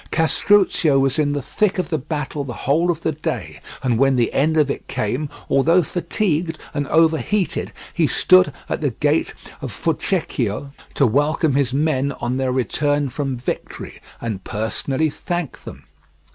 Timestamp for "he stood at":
7.93-8.81